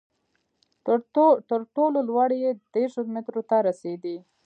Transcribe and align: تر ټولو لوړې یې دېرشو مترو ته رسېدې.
تر 1.49 1.61
ټولو 1.75 1.99
لوړې 2.09 2.37
یې 2.43 2.51
دېرشو 2.73 3.01
مترو 3.13 3.41
ته 3.49 3.57
رسېدې. 3.67 4.17